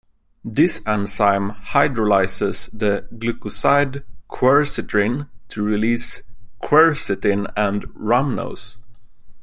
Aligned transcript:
This 0.43 0.81
enzyme 0.87 1.51
hydrolyzes 1.51 2.71
the 2.73 3.07
glycoside 3.15 4.01
quercitrin 4.31 5.29
to 5.49 5.61
release 5.61 6.23
quercetin 6.59 7.45
and 7.55 7.83
-rhamnose. 7.89 8.77